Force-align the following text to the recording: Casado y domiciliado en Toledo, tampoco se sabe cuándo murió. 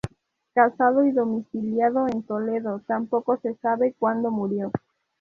Casado 0.55 1.05
y 1.05 1.11
domiciliado 1.11 2.07
en 2.07 2.23
Toledo, 2.23 2.81
tampoco 2.87 3.37
se 3.37 3.53
sabe 3.57 3.93
cuándo 3.99 4.31
murió. 4.31 4.71